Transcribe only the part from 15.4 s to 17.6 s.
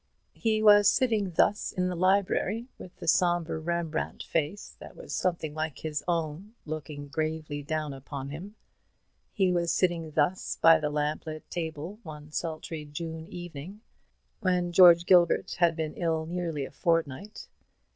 had been ill nearly a fortnight.